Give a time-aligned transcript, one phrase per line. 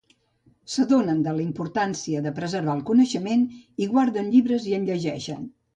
[0.75, 3.47] S'adonen de la importància de preservar el coneixement,
[3.87, 5.51] i guarden llibres i en llegeixen.